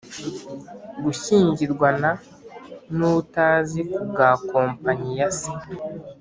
gushyingirwana 1.03 2.09
n’uwo 2.95 3.19
atazi 3.25 3.79
kubwa 3.91 4.27
company 4.51 5.07
ya 5.19 5.29
se 5.37 5.51